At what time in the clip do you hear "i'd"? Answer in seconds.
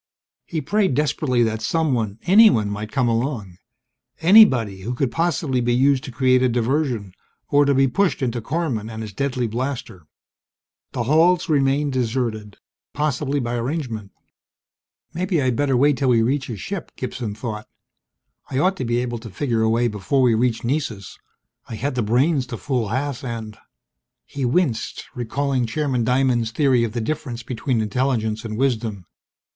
15.39-15.55